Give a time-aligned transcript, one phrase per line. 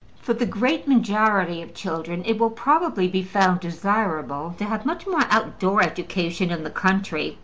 [0.19, 5.05] For the great majority of children it will probably be found desirable to have much
[5.05, 7.37] more outdoor education in the country.